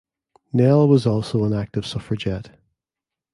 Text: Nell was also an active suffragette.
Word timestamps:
Nell 0.51 0.87
was 0.87 1.05
also 1.05 1.43
an 1.43 1.53
active 1.53 1.85
suffragette. 1.85 2.57